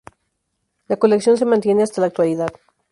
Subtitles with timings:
[0.87, 2.47] La colección se mantiene hasta la actualidad.